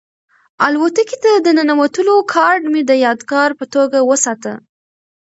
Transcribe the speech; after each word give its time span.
الوتکې 0.65 1.17
ته 1.23 1.31
د 1.45 1.47
ننوتلو 1.57 2.15
کارډ 2.33 2.63
مې 2.71 2.81
د 2.85 2.91
یادګار 3.05 3.49
په 3.59 3.65
توګه 3.73 3.97
وساته. 4.09 4.53